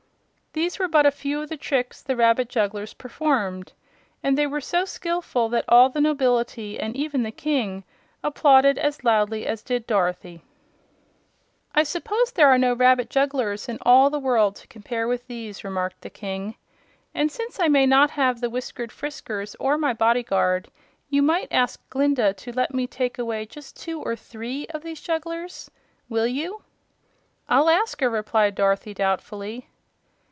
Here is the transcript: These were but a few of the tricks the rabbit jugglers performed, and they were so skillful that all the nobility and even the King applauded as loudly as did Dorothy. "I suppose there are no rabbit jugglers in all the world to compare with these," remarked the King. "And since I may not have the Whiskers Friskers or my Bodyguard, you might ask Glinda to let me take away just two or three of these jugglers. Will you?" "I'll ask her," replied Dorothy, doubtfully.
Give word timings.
These 0.53 0.79
were 0.79 0.89
but 0.89 1.05
a 1.05 1.11
few 1.11 1.39
of 1.41 1.47
the 1.47 1.55
tricks 1.55 2.01
the 2.01 2.17
rabbit 2.17 2.49
jugglers 2.49 2.93
performed, 2.93 3.71
and 4.21 4.37
they 4.37 4.45
were 4.45 4.59
so 4.59 4.83
skillful 4.83 5.47
that 5.47 5.63
all 5.69 5.87
the 5.87 6.01
nobility 6.01 6.77
and 6.77 6.93
even 6.93 7.23
the 7.23 7.31
King 7.31 7.85
applauded 8.21 8.77
as 8.77 9.01
loudly 9.05 9.47
as 9.47 9.61
did 9.63 9.87
Dorothy. 9.87 10.41
"I 11.73 11.83
suppose 11.83 12.33
there 12.33 12.49
are 12.49 12.57
no 12.57 12.73
rabbit 12.73 13.09
jugglers 13.09 13.69
in 13.69 13.77
all 13.83 14.09
the 14.09 14.19
world 14.19 14.57
to 14.57 14.67
compare 14.67 15.07
with 15.07 15.25
these," 15.27 15.63
remarked 15.63 16.01
the 16.01 16.09
King. 16.09 16.55
"And 17.15 17.31
since 17.31 17.57
I 17.57 17.69
may 17.69 17.85
not 17.85 18.09
have 18.09 18.41
the 18.41 18.49
Whiskers 18.49 18.89
Friskers 18.91 19.55
or 19.57 19.77
my 19.77 19.93
Bodyguard, 19.93 20.69
you 21.07 21.21
might 21.21 21.47
ask 21.49 21.79
Glinda 21.89 22.33
to 22.33 22.51
let 22.51 22.73
me 22.73 22.87
take 22.87 23.17
away 23.17 23.45
just 23.45 23.77
two 23.79 24.01
or 24.01 24.17
three 24.17 24.67
of 24.71 24.83
these 24.83 24.99
jugglers. 24.99 25.71
Will 26.09 26.27
you?" 26.27 26.61
"I'll 27.47 27.69
ask 27.69 28.01
her," 28.01 28.09
replied 28.09 28.55
Dorothy, 28.55 28.93
doubtfully. 28.93 29.69